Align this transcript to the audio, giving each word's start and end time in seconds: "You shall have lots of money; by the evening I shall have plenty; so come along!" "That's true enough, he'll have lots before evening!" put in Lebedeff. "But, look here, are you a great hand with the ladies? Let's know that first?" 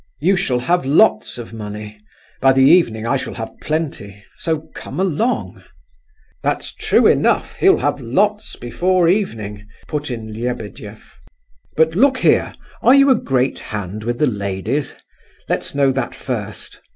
"You 0.19 0.35
shall 0.35 0.57
have 0.61 0.83
lots 0.83 1.37
of 1.37 1.53
money; 1.53 1.99
by 2.41 2.53
the 2.53 2.63
evening 2.63 3.05
I 3.05 3.17
shall 3.17 3.35
have 3.35 3.59
plenty; 3.61 4.25
so 4.35 4.61
come 4.73 4.99
along!" 4.99 5.63
"That's 6.41 6.73
true 6.73 7.05
enough, 7.05 7.57
he'll 7.57 7.77
have 7.77 8.01
lots 8.01 8.55
before 8.55 9.07
evening!" 9.07 9.67
put 9.87 10.09
in 10.09 10.33
Lebedeff. 10.33 11.19
"But, 11.77 11.93
look 11.93 12.17
here, 12.17 12.55
are 12.81 12.95
you 12.95 13.11
a 13.11 13.15
great 13.15 13.59
hand 13.59 14.03
with 14.03 14.17
the 14.17 14.25
ladies? 14.25 14.95
Let's 15.47 15.75
know 15.75 15.91
that 15.91 16.15
first?" 16.15 16.79